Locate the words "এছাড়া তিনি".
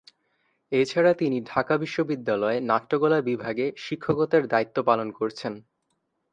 0.71-1.37